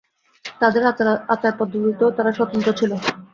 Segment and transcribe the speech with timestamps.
[0.61, 0.83] তাদের
[1.29, 2.91] আচার-পদ্ধতিতেও তারা স্বতন্ত্র ছিল।